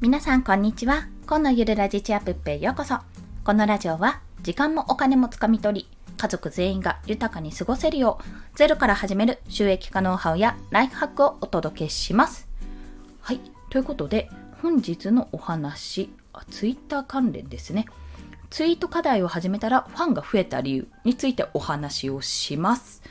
[0.00, 1.08] 皆さんこんにちは。
[1.26, 2.98] 今のゆるラジチアップへようこそ。
[3.42, 12.46] このラジオは時間もお金もつかみ取り家族全員が豊かに過ごせるようゼロから始める収益化ノウハウやライフハックをお届けします。
[13.20, 13.40] はい。
[13.70, 14.30] ということで
[14.62, 16.10] 本日のお話
[16.48, 17.86] ツイッター関連ですね。
[18.50, 23.02] ツイート課題を始めたらファンが増えた理由についてお話をします。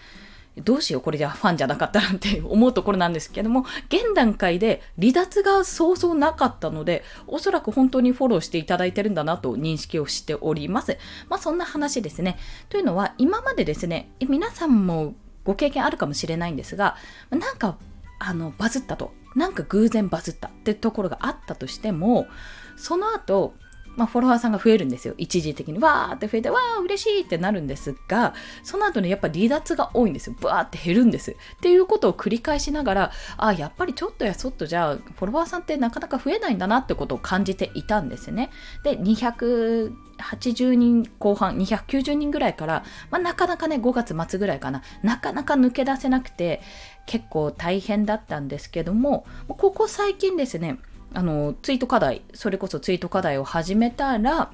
[0.64, 10.98] どうしよう、これじゃファンじゃなかったなんて思うところなんですけども、現段階で離脱がそうそうなかったので、おそらく本当にフォローしていただいてるんだなと認識をしております。
[11.30, 12.38] まあそんな話ですね。
[12.70, 15.14] というのは、今までですね、皆さんも
[15.44, 16.96] ご経験あるかもしれないんですが、
[17.30, 17.78] なんか、
[18.20, 19.14] あの、バズったと。
[19.36, 22.28] なんか偶然バズったってところがあったとしても、
[22.76, 23.54] その後、
[23.98, 25.16] まあ、フォロワーさんが増えるんですよ。
[25.18, 25.80] 一時的に。
[25.80, 30.36] わーって増えて、わー嬉しいってなるんですが、その後にやっぱ離脱が多いんですよ。
[30.40, 31.32] バーって減るんです。
[31.32, 38.52] っていうことを繰り返しながら、あ、やっぱりちょっとやそっとじゃあ、フォロワーさんってなかなか増えないんだなってことを感じていたんですね。
[38.84, 46.62] で、280人後半、290人ぐらいから、まあ、なかなかね、5月末ぐらいかな、なかなか抜け出せなくて、
[47.08, 50.78] 結構大変だったんですけども、ここ最近ですね、
[51.14, 54.52] あのツイート課題それこそツイート課題を始めたら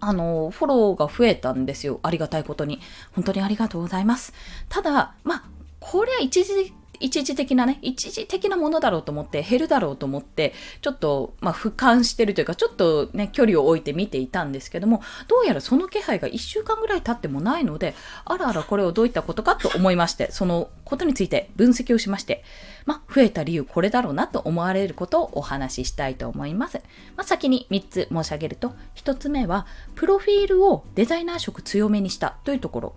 [0.00, 2.00] あのフォローが増えたんですよ。
[2.02, 2.80] ありがたいことに。
[3.12, 4.34] 本当にありがとうございます。
[4.68, 5.44] ただまあ
[5.80, 17.94] これは一時一時的なね、一時的なものだろうと思って、減るだろうと思って、ちょっと、まあ、俯瞰してるというか、ちょっとね、距離を置いて見ていたんですけども、どうやらその気配が1週間ぐらい経ってもないので、
[18.24, 22.42] あらあらこれをどういったことかと思いまして、そのことについて分析をしまして、
[22.86, 26.78] まあ、増えた理由これだろうなと思われることをお話ししたいと思います。
[27.16, 32.94] まあ、先に3つ申し上げると、1つ目は、プロフィールをデザイナー色強めにしたというところ。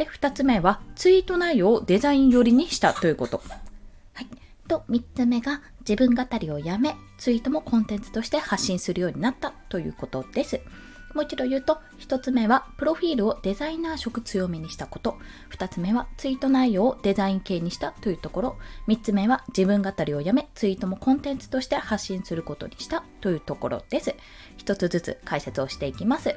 [0.00, 3.42] で、2つ目は、ツイート内容をデザイン寄りにしたということ。
[4.14, 4.26] はい。
[4.66, 10.62] と、3つ目が、自分語りをやめ、ツイートもコンテンツとして発信するようになったということです。
[11.12, 15.18] もう一度言うと、1つ目は、プロフィールをデザイナー色強めにしたこと。
[15.50, 18.56] 2つ目は、ツイート内容をデザイン系にしたというところ。
[18.88, 24.14] 3つ目は、自分語りをやめ、ツイートもコンテンツとして発信することにしたというところです。
[24.64, 26.34] 1つずつ解説をしていきます。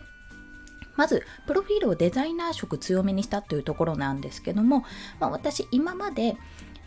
[0.96, 4.86] まず、プロフィールをデザイナー色強めにしたというところなんですけども、
[5.20, 6.38] まあ、私、今まで、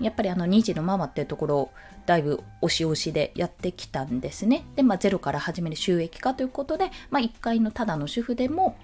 [0.01, 1.71] やっぱりあの2児のママっていうところを
[2.05, 4.67] だいぶ押し押しでやってきたんですね。
[4.77, 8.77] で、まあ、ゼロから始める収益化ということで、まあ、1階のただの主婦でも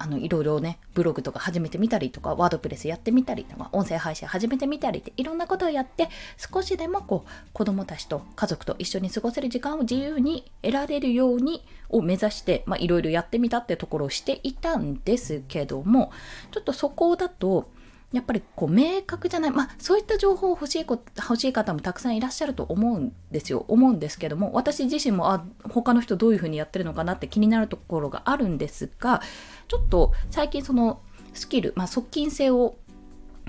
[0.00, 16.12] あのいろいろねブログとか始めてみたりとかワードプレスやってみたりとか音声配信始めてみたりっていろんなことをやって少しでもこう子供たちと家族と一緒に過ごせる時間を自由に得られるようにを目指してまあいろいろやってみたってところをしていたんですけども
[16.52, 17.70] ちょっとそこだと
[18.12, 29.20] やっぱりこう明確じゃない、まあそういった情報を欲しい欲しい方もたくさんいらっしゃると思うんですよ、思うんですけども、私自身もあ他の人どういうふうにやってるのかなって気になるところがあるんですが、
[29.68, 31.00] ちょっと最近その
[31.34, 32.76] スキル、まあ側近性を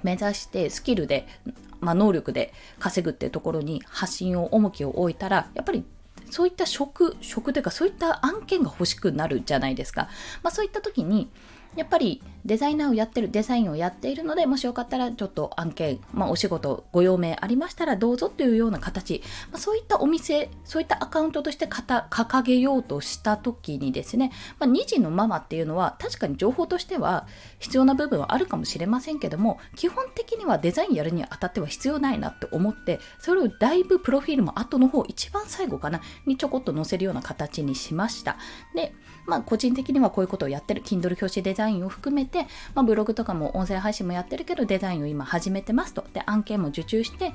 [0.03, 1.27] 目指してスキルで、
[1.81, 5.83] まあ、能力で稼ぐっていうところに発信を重きを置いたら、やっぱり
[6.29, 10.09] そういった職、職というかそういった案件が欲しくなるじゃないですか。
[10.43, 11.29] まあそういった時に、
[11.75, 19.21] やっぱりデザイナーをやってる、デザインをやっているので、もしよかったらちょっと案件、まあ、お仕事、ご用命ありましたらどうぞというような形、
[19.51, 27.27] まあ、そういったお店、そういったアカウントとして掲げようとした時にですね、まあ、2児のママっていうのは確かに情報としては
[27.59, 38.37] 必要な部分はあるかもしれませんけども、基本的にはデザインやるにあたっては必要ないなって思って、それをだいぶプロフィールも後の方、一番最後かな、にちょこっと載せるような形にしました。
[38.73, 38.93] で、
[39.27, 46.05] まあ個人的にはこういうことをやってる、Kindle 表紙デザインを含めて、まあ、ブログとかも音声配信もやってるけどデザインを今始めてますと。
[46.13, 47.33] で、案件も受注して、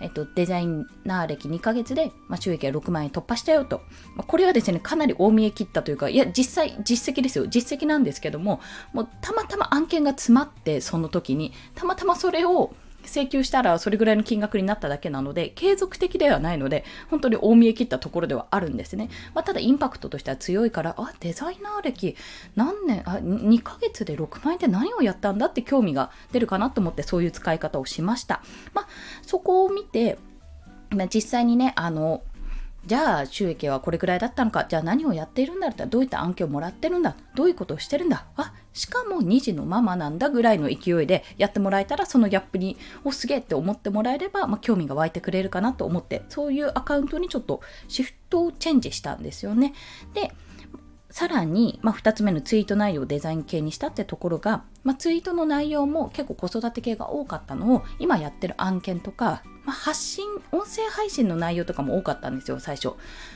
[0.00, 0.66] えっと、デザイ
[1.04, 3.82] ナー歴2ヶ月で、まあ、収益は6万円突破したよと。
[4.16, 7.46] まあ、これはですね、かなり大見え切ったというか、いや、実際、実績ですよ。
[7.46, 8.60] 実績なんですけども、
[8.92, 12.74] もうたまたまま案件が詰まって、その時に、たまたまそれを、
[13.06, 19.10] 請求したらそれぐらいの金額になっただけなので、継続的ではないので、本当に大見え切ったところではあるんですね。
[19.34, 22.16] まあ、ただインパクトとしては強いから、あ、デザイナー歴
[22.56, 28.42] 何年、あ、2ヶ月で6万円で何をやったんだって興味が出るかなと思ってそういう使い方をしました。
[28.72, 28.88] まあ、
[29.22, 30.18] そこを見て、
[30.90, 32.22] まあ、実際にね、あの、
[32.86, 34.66] じゃあ収益はこれくらいだったのか。
[34.68, 37.16] じゃあ何をやっているんだったらどういった案件をもらってるんだ。
[37.34, 38.26] どういうことをしてるんだ。
[38.36, 46.24] あしかも2児のママなんだぐらいの勢いでやってもらえたらそのギャップにおすげえって思ってもらえれば、まあ、興味が湧いてくれるかなと思って。
[46.28, 49.72] そういうアカウントにちょっとシフトをチェンジしたんですよね。
[50.12, 50.32] で
[51.14, 62.94] さらに、まあ、2つ目のツイート内容をデザイン系にしたってところが、まあ、ツイートの内容も結構子育て系が多かったのを今やってる案件とか、まあ、発信音声配信の内容とかも多かったんですよ最初。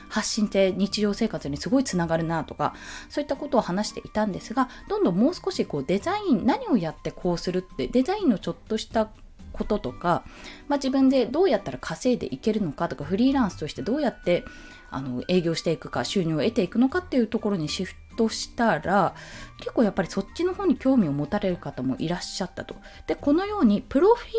[0.09, 2.75] 発信って日常生活にすごいつながるなとか
[3.07, 9.07] そういったことを話していたんですがどんどんもう少しこうデザイン何をやってこうするってデザインのちょっとした
[9.53, 10.23] こととか、
[10.67, 14.43] まあ、自分でどうやったら稼いでいけるのかとかフリーランスとしてどうやって
[14.91, 19.15] あの営業していくか収入を得ていくのかっていうところにシフトしたら
[19.59, 22.75] 結構やっぱりそっちの方に興味を持たれる方もいらっしゃったと。
[23.07, 24.29] でこのようにプロフィ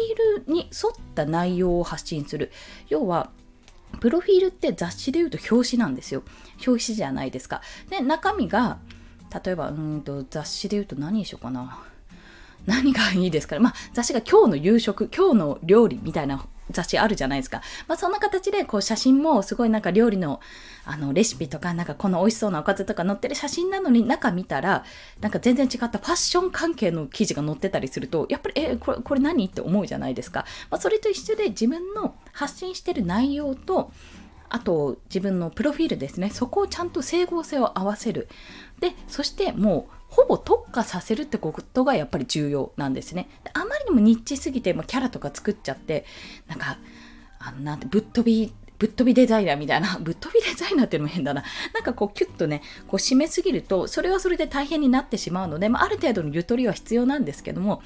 [0.43, 2.51] ールに沿った内容を発信する
[2.89, 3.31] 要は
[4.01, 6.23] プロフィールって雑誌で言うと表紙なんですよ
[6.67, 7.63] 表紙じゃないですか。
[7.89, 8.79] で中身が
[9.45, 11.79] 例えばうんと雑誌で言うと何にしようかな
[12.67, 13.59] 何がいいですか。
[13.59, 17.63] まあ、雑誌が今日の夕食、今日の料理みたいな雑誌あるじゃないですか。
[17.89, 20.41] まあ、そんな形で、こう、写真もすごいなんか料理の、
[20.85, 24.85] あの、レシピとか、なんかこの美味しそうなおかずとか載ってる写真なのに、中見たら、
[25.21, 29.47] なんか全然違ったファッション関係の記事が載ってたりすると、やっぱり、え、これ、これ何？
[29.47, 30.45] って思うじゃないですか。
[30.71, 33.91] まあ、それと一緒で自分の発信してる内容と、
[34.51, 38.29] あと自分のプロフィールですねそこをちゃんと整合性を合わせる
[38.81, 43.29] でそしてもうほぼ特化させるってことがやっぱり重要なんですね。
[43.55, 46.05] あまりにもニッチすぎて、もキャラとか作っちゃって、
[46.49, 46.79] なんか、
[47.39, 51.45] あの、なんて、ぶっ飛び、ぶっ飛びデザイナーみたいな、 ぶっ飛びデザイナーっていうのも変だな。
[51.75, 57.81] なんかこう、キュッとね、こう、締めすぎると、それはそれで大変になってしまうので、まあ、ある程度のゆとりは必要なんですけども、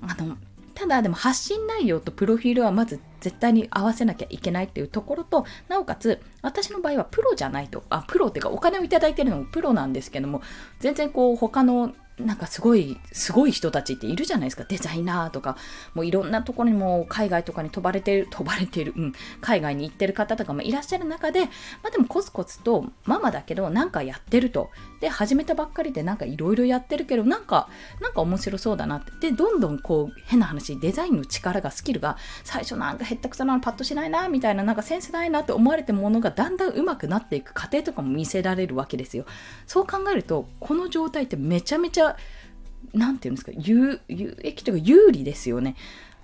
[0.00, 0.36] あの、
[0.74, 10.42] ただでも発信内容とプロフィールはまず絶対に合わせなきゃいけないっていうところとなおかつ私の場合はプロじゃないとあプロっていうかお金をいただいてるのもプロなんですけども
[10.80, 14.64] 全然こう他のなんかすごい、すごい人たちっているじゃないですか。
[14.64, 15.56] デザイナーとか、
[15.94, 21.48] もういろんなところにも海外とかに飛ばれてる、 飛ばれてる、うん、海外に行ってる方とかもいらっしゃる中で、ま
[21.88, 24.70] あでもコツコツとママだけどなんかやってると。
[25.02, 27.68] で、始めたばっかりでなんかいろいろやってるけど、なんか、
[28.00, 29.30] なんか面白そうだなって。
[29.30, 39.24] で、どんどんこう、変な話、デザインの力が、スキルが、最初なんかへったくそなのパッとしないな、みたいな、なんかセンスないなって思われてるものがだんだん上手くなっていく過程とかも見せられるわけですよ。
[39.66, 42.01] そう考えると、この状態ってめちゃめちゃ
[42.92, 45.76] 何て言うんですか有有益というか有利ですよね。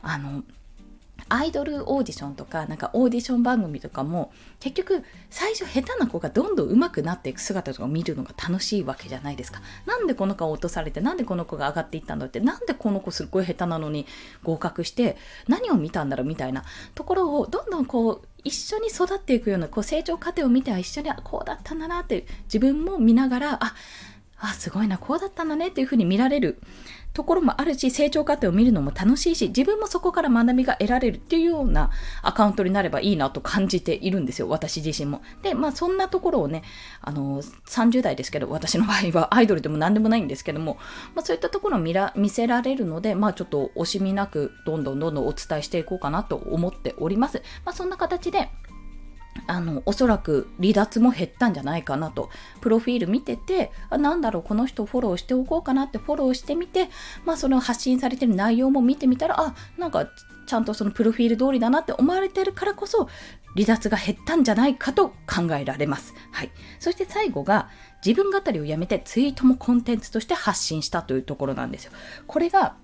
[0.02, 0.42] あの
[1.28, 9.60] アイドルオーディションとかなんかオーディション番組とかも結局最初下手な子がどんどん上手くなっていく姿とかを見るのが楽しいわけじゃないですか。
[9.84, 14.06] なんでこの子が落とされてなんでこの子が上がっていったんだってなんでこの子すっごい下手なのに
[14.42, 15.16] 合格して
[15.48, 16.64] 何を見たんだろうみたいな
[16.94, 23.74] ところをどんどんこう一緒に育っていくようなこう成長過程を見ては一緒にこうだったんだなって自分も見ながらあ
[24.40, 26.60] あ、すごいな、こうだったんだねっていうふうに見られる
[27.12, 31.90] ところもあるし、成長過程を見るのも楽しいし、自分もそこから学びが得られるっていうような
[32.22, 35.22] アカウントになればいいなと感じているんですよ、私自身も。
[35.42, 36.62] で、まあそんなところをね、
[37.00, 40.78] あの、30代ですけど、私の場合は アイドルでも何でもないんですけども、
[41.16, 47.42] まあそういったところを見ら見せられるので、まあちょっと惜しみなくどんどんどんどんお伝えしていこうかなと思っております。
[47.64, 48.50] まあそんな形で、
[49.46, 52.30] あのおそらく離脱も減ったんじゃないかなと
[52.60, 56.88] プロフィール見ててあなんだろうこの人フォローしておこうかなってフォローしてみて
[57.24, 60.08] まあその発信されてる内容も見てみたらあなんか
[60.46, 63.08] ちゃんとそのプロフィール通りだなって思われてるからこそ
[63.54, 66.14] 離脱が減ったんじゃないかと考えられます。
[66.32, 66.50] はい。
[66.78, 67.68] そして最後が
[68.04, 71.92] 自分語りをやめてツイートもコンテンツとして発信したというところなんですよ。
[72.26, 72.76] これが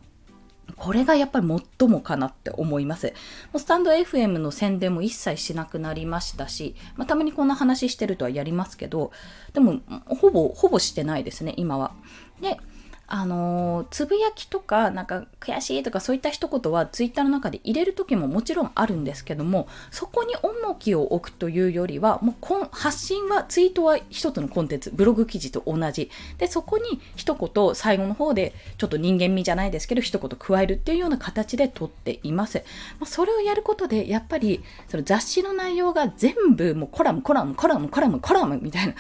[0.76, 3.06] これがやっぱり最もかなって思います。
[3.06, 3.12] も
[3.54, 9.12] うスタンド FM の宣伝も一切しなくなりましたし、まあ、たまにこんな話してるとはやりますけど、
[9.52, 11.92] でも、ほぼ、ほぼしてないですね、今は。
[12.40, 12.58] で、
[13.06, 26.10] あのつぶやきとか、なんか悔しいとかそういった一言はツイッターの中で入れる時ももちろんあるんですけども、そこに重きを置くというよりは、もう発信は、ツイートは一つのコンテンツ、ブログ記事と同じ。
[26.38, 32.58] で、そこに一言最後の方でちょっと人間味じゃないですけど、一言加えるっていうような形で撮っています。
[32.98, 38.94] まあ、それをやることで、やっぱりその雑誌の内容が全部もうコラム、コラム、コラム、コラム、コラムみたいな。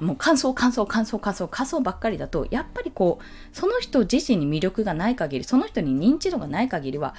[0.00, 7.14] もう感想感想感想感想感想ばっかりだとやっぱりこうその人自身に魅力がない限りその人に認知度がない限りは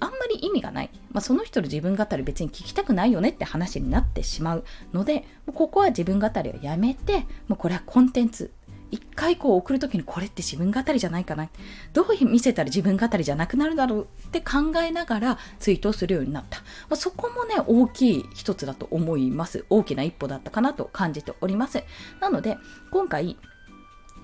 [0.00, 8.52] あんまり意味がない、まあ、その人の自分語り別に聞きたくないよねって話になってしまうのでここは自分語りをやめてもうこれはコンテンツ
[8.90, 11.48] 一回こう送るときにこれって自分語りじゃないかな。
[11.92, 19.64] どう見せたら自分語りじゃなくなるだろうって考えながらツイートをするようになった、まあ、そこもね大きい一つだと思います。
[19.70, 21.82] 大きな一歩だったかなと感じております。
[22.20, 22.56] なので
[22.90, 23.36] 今回、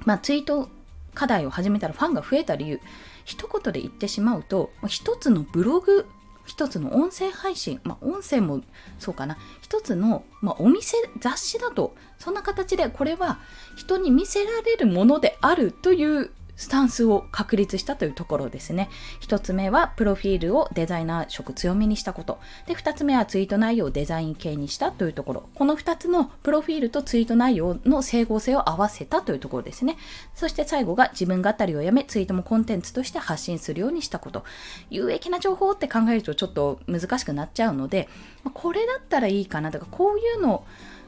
[0.05, 0.69] まあ、ツイート
[1.15, 2.81] 課題を始めたらファンが増えた理由。
[3.25, 6.07] 一言で言ってしまうと一つのブログ
[6.45, 8.63] 一つの音声配信、まあ、音声も
[8.99, 9.39] そうかな。
[9.63, 13.39] 一つの、まあ、お店雑誌だとそんな形でこれは
[13.77, 18.89] 人に見せられるものであるというスタンスを確立したというところですね。
[19.21, 22.39] 一つ目はプロフィールをデザイナー色強めにしたこと。
[22.67, 25.49] で、二つ目はツイート内容をデザイン系にしたというところ。
[25.55, 29.97] この二つのプロフィールとツイート内容の整合性を合わせたというところですね。
[30.35, 34.45] そして最後が自分語りをやめ、ツイートもコンテンツとして発信するようにしたこと。
[34.91, 38.09] 有益な情報って考えるとちょっと難しくなっちゃうので、
[38.53, 40.65] これだったらいいかなとか、こういうのを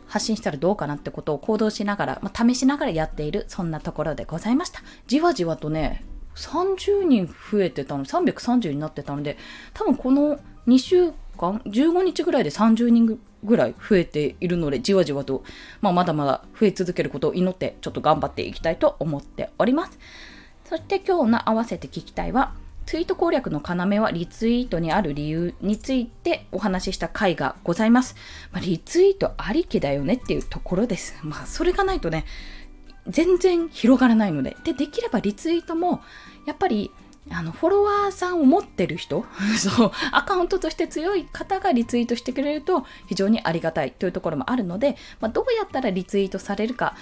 [0.06, 4.82] 発信したらどうかなってことを行動しながら、まあ、試しながらやっている、そんなところでございました。
[5.06, 6.04] じわじわとね、
[6.36, 9.36] 30人増えてたの、330になってたので、
[9.74, 15.42] 多分この2週間、15日ぐらいで30人ぐらい増えているので、じわじわと、
[15.80, 19.98] まあ、まだまだ増え続けることを祈って、ちょっと頑張っていきたいと思っております。
[20.64, 22.52] そして今日の合わせて聞きたいは、
[22.86, 28.14] ツイート攻略の要はリツイートにある理由についてお話しした回がございます。
[28.52, 31.16] まあ、リツイートありきだよねっていうところです。
[31.22, 32.24] まあ、それがないとね、
[33.08, 34.56] 全然広がらないので。
[34.62, 36.00] で、できればリツイートも、
[36.46, 36.92] やっぱり、
[37.28, 39.26] あの、フォロワーさんを持ってる人、
[39.58, 46.94] そう、アカウントとして強い方がリツイートしてくれると非常にありがたいというところもあるので、まあ、どうやったらリツイートされるか、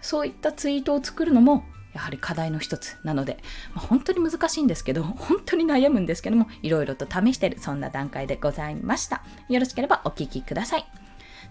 [0.00, 1.64] そういったツイートを作るのも
[1.98, 3.38] やはり課題の一つなので、
[3.74, 9.22] まあ、本当に難しいんですけど、 本当に悩むんですけども、いろいろと試してる、そんな段階でございました。
[9.48, 10.86] よろしければお聴きください。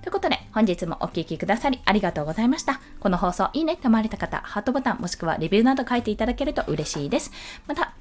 [0.02, 2.80] ということで、本日もお聴きくださりありがとうございました。
[3.02, 7.32] この放送いいねって思われた方、ハートボタンもしくはレビューなど書いていただけると嬉しいです。
[7.68, 7.94] また、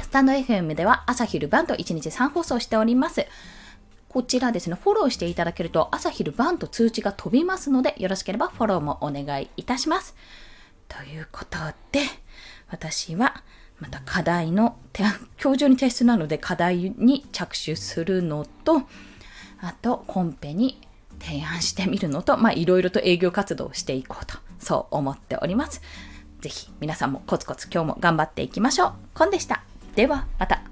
[0.00, 3.26] スタンド FM では朝昼晩と1日3放送しております。
[4.08, 10.14] こちらですね、フォローしていただけると朝昼晩と通知が飛びますので、よろしければフォローもお願いいたします。
[10.90, 11.58] ということ
[11.92, 12.00] で、
[12.68, 13.42] 私は
[13.78, 14.76] また課題の、
[15.42, 18.82] 今日中に提出なので課題に着手するのと、
[19.60, 20.80] あとコンペに
[21.20, 25.80] 提案してみるのと、まあいろいろと営業活動をしていこうと、そう思っております。
[26.40, 28.92] ぜひ皆さんもコツコツ今日も頑張っていきましょう。
[29.14, 29.62] コンでした。
[29.94, 30.69] ではまた。